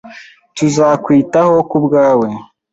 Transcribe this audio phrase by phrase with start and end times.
[0.55, 2.27] Tuzakwitaho kubwawe.